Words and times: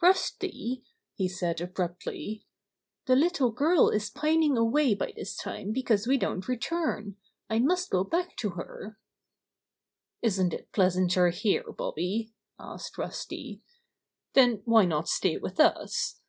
"Rusty," 0.00 0.84
he 1.16 1.28
said 1.28 1.60
abruptly, 1.60 2.46
"the 3.06 3.16
little 3.16 3.50
girl 3.50 3.88
is 3.88 4.08
pining 4.08 4.56
away 4.56 4.94
by 4.94 5.12
this 5.16 5.34
time 5.34 5.72
because 5.72 6.06
we 6.06 6.16
don't 6.16 6.46
re 6.46 6.56
turn. 6.56 7.16
I 7.48 7.58
must 7.58 7.90
go 7.90 8.04
back 8.04 8.36
to 8.36 8.50
her." 8.50 9.00
121 10.20 10.28
122 10.30 10.30
Bobby 10.30 10.30
Gray 10.30 10.30
Squirrel's 10.30 10.38
Adventures 10.38 10.38
"Isn't 10.38 10.54
it 10.54 10.70
pleasanter 10.72 11.28
here, 11.30 11.72
Bobby?" 11.72 12.32
asked 12.60 12.98
Rusty. 12.98 13.62
"Then 14.34 14.62
why 14.64 14.84
not 14.84 15.08
stay 15.08 15.36
with 15.38 15.58
us?" 15.58 16.20